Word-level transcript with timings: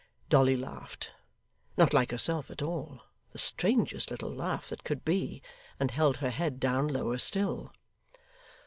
Dolly 0.29 0.55
laughed 0.55 1.11
not 1.77 1.93
like 1.93 2.09
herself 2.09 2.49
at 2.49 2.63
all 2.63 3.01
the 3.33 3.37
strangest 3.37 4.09
little 4.09 4.33
laugh 4.33 4.67
that 4.69 4.83
could 4.83 5.05
be 5.05 5.43
and 5.79 5.91
held 5.91 6.17
her 6.17 6.31
head 6.31 6.59
down 6.59 6.87
lower 6.87 7.19
still. 7.19 7.71